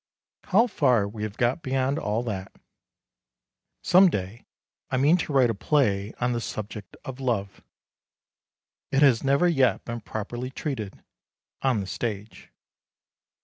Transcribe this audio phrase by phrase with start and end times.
[0.45, 2.51] How far we have got beyond all that!
[3.83, 4.47] Some day
[4.89, 7.61] I mean to write a play on the subject of love.
[8.91, 11.03] It has never yet been properly treated
[11.61, 12.51] on the stage.